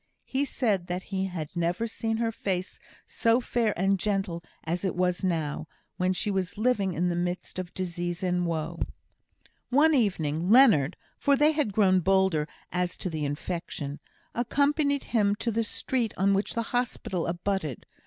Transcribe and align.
He 0.25 0.45
said 0.45 0.89
he 0.89 1.27
had 1.27 1.49
never 1.55 1.85
seen 1.85 2.17
her 2.17 2.31
face 2.31 2.79
so 3.05 3.39
fair 3.39 3.71
and 3.79 3.99
gentle 3.99 4.43
as 4.63 4.83
it 4.83 4.95
was 4.95 5.23
now, 5.23 5.67
when 5.97 6.11
she 6.11 6.31
was 6.31 6.57
living 6.57 6.93
in 6.93 7.07
the 7.09 7.15
midst 7.15 7.59
of 7.59 7.71
disease 7.75 8.23
and 8.23 8.47
woe. 8.47 8.79
One 9.69 9.93
evening 9.93 10.49
Leonard 10.49 10.97
(for 11.19 11.35
they 11.37 11.51
had 11.51 11.71
grown 11.71 11.99
bolder 11.99 12.47
as 12.71 12.97
to 12.97 13.11
the 13.11 13.25
infection) 13.25 13.99
accompanied 14.33 15.03
him 15.03 15.35
to 15.35 15.51
the 15.51 15.63
street 15.63 16.15
on 16.17 16.33
which 16.33 16.55
the 16.55 16.63
hospital 16.73 17.27
abutted. 17.27 17.85